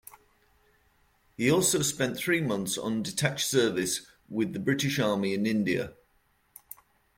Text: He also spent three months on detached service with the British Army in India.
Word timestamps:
He 1.37 1.51
also 1.51 1.83
spent 1.83 2.17
three 2.17 2.41
months 2.41 2.75
on 2.75 3.03
detached 3.03 3.47
service 3.47 4.07
with 4.27 4.51
the 4.53 4.59
British 4.59 4.97
Army 4.97 5.35
in 5.35 5.45
India. 5.45 5.93